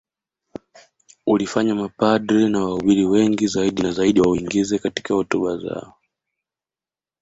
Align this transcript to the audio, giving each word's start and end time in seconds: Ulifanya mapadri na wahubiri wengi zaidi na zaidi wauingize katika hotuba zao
Ulifanya 1.27 1.75
mapadri 1.75 2.49
na 2.49 2.59
wahubiri 2.59 3.05
wengi 3.05 3.47
zaidi 3.47 3.81
na 3.81 3.91
zaidi 3.91 4.21
wauingize 4.21 4.79
katika 4.79 5.13
hotuba 5.13 5.57
zao 5.57 5.93